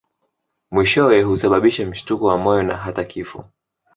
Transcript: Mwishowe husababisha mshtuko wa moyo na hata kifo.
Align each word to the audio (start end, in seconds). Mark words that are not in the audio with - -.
Mwishowe 0.71 1.21
husababisha 1.23 1.85
mshtuko 1.85 2.25
wa 2.25 2.37
moyo 2.37 2.63
na 2.63 2.77
hata 2.77 3.03
kifo. 3.03 3.45